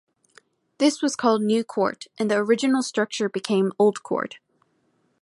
This 0.79 1.03
was 1.03 1.15
called 1.15 1.43
"New 1.43 1.63
Court", 1.63 2.07
and 2.17 2.31
the 2.31 2.37
original 2.37 2.81
structure 2.81 3.29
became 3.29 3.71
"Old 3.77 4.01
Court". 4.01 4.39